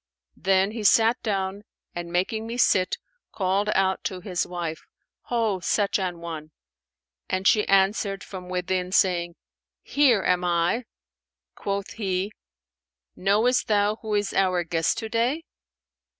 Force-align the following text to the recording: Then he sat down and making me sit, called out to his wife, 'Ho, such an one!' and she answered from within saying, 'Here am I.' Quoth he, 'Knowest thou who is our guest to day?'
Then 0.41 0.71
he 0.71 0.83
sat 0.83 1.21
down 1.21 1.61
and 1.93 2.11
making 2.11 2.47
me 2.47 2.57
sit, 2.57 2.97
called 3.31 3.69
out 3.75 4.03
to 4.05 4.19
his 4.19 4.47
wife, 4.47 4.81
'Ho, 5.25 5.59
such 5.59 5.99
an 5.99 6.17
one!' 6.21 6.49
and 7.29 7.47
she 7.47 7.67
answered 7.67 8.23
from 8.23 8.49
within 8.49 8.91
saying, 8.91 9.35
'Here 9.83 10.23
am 10.23 10.43
I.' 10.43 10.85
Quoth 11.53 11.91
he, 11.93 12.31
'Knowest 13.15 13.67
thou 13.67 13.97
who 13.97 14.15
is 14.15 14.33
our 14.33 14.63
guest 14.63 14.97
to 14.97 15.07
day?' 15.07 15.43